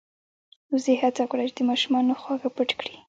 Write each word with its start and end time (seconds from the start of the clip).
وزې 0.71 0.93
هڅه 1.01 1.21
وکړه 1.23 1.43
چې 1.49 1.53
د 1.57 1.61
ماشومانو 1.69 2.19
خواږه 2.21 2.49
پټ 2.55 2.69
کړي. 2.79 2.93